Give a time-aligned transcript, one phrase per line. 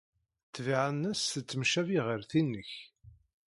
[0.49, 2.71] Ḍḍbiɛa-nnes tettemcabi ɣer tin-nnek.